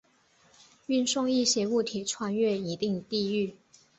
[0.87, 3.55] 运送一些物体穿越一定地域。